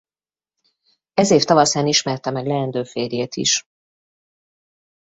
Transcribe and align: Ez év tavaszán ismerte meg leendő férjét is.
Ez 1.13 1.31
év 1.31 1.43
tavaszán 1.43 1.87
ismerte 1.87 2.29
meg 2.31 2.47
leendő 2.47 2.83
férjét 2.83 3.35
is. 3.35 3.63